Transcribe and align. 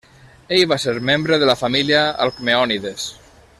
Ell 0.55 0.63
va 0.71 0.77
ser 0.83 0.95
membre 1.09 1.39
de 1.43 1.51
la 1.51 1.57
família 1.61 2.01
Alcmeònides. 2.27 3.07